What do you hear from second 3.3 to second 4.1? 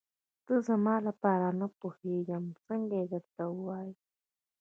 ووايم.